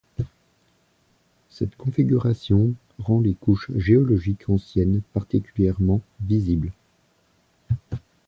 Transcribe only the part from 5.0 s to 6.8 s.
particulièrement visibles.